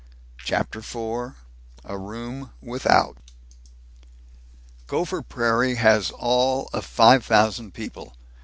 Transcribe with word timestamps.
CHAPTER 0.39 0.79
IV 0.79 1.35
A 1.85 1.95
ROOM 1.95 2.51
WITHOUT 2.59 3.17
Gopher 4.87 5.21
Prairie 5.21 5.75
has 5.75 6.09
all 6.09 6.71
of 6.73 6.85
five 6.85 7.23
thousand 7.23 7.75
people. 7.75 8.15